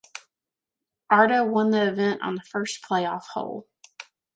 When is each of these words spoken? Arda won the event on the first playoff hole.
Arda 1.11 1.45
won 1.45 1.69
the 1.69 1.87
event 1.87 2.23
on 2.23 2.33
the 2.33 2.41
first 2.41 2.81
playoff 2.83 3.25
hole. 3.35 3.67